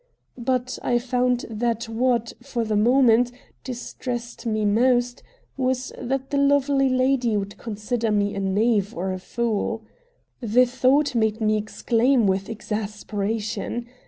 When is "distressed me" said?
3.63-4.65